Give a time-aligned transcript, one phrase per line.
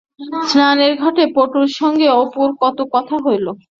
[0.49, 3.45] স্নানের ঘাটে পটুর সঙ্গে অপুর কত কথা হইল।